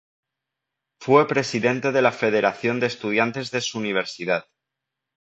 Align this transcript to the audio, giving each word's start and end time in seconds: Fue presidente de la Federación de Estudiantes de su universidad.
Fue 0.99 1.27
presidente 1.27 1.91
de 1.91 2.01
la 2.01 2.11
Federación 2.11 2.79
de 2.79 2.87
Estudiantes 2.87 3.51
de 3.51 3.61
su 3.61 3.77
universidad. 3.77 4.47